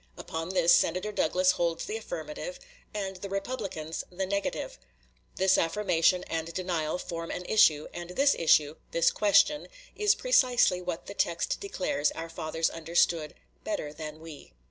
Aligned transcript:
Upon 0.17 0.49
this 0.49 0.73
Senator 0.73 1.11
Douglas 1.11 1.51
holds 1.51 1.85
the 1.85 1.95
affirmative, 1.95 2.59
and 2.91 3.17
the 3.17 3.29
Republicans 3.29 4.03
the 4.09 4.25
negative. 4.25 4.79
This 5.35 5.59
affirmation 5.59 6.23
and 6.23 6.51
denial 6.55 6.97
form 6.97 7.29
an 7.29 7.45
issue, 7.45 7.87
and 7.93 8.09
this 8.09 8.33
issue 8.33 8.77
this 8.93 9.11
question 9.11 9.67
is 9.95 10.15
precisely 10.15 10.81
what 10.81 11.05
the 11.05 11.13
text 11.13 11.59
declares 11.59 12.09
our 12.13 12.29
fathers 12.29 12.71
understood 12.71 13.35
"better 13.63 13.93
than 13.93 14.19
we." 14.19 14.53